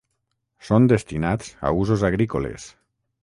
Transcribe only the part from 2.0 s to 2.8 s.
agrícoles.